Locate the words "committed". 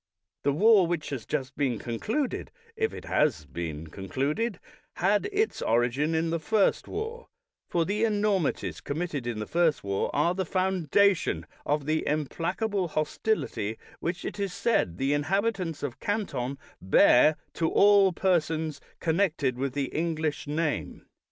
8.81-9.27